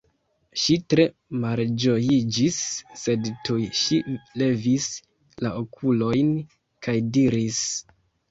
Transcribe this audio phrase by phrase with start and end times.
[0.59, 1.03] Ŝi tre
[1.41, 2.57] malĝojiĝis,
[3.01, 3.99] sed tuj ŝi
[4.43, 4.89] levis
[5.45, 6.33] la okulojn
[6.87, 7.63] kaj diris: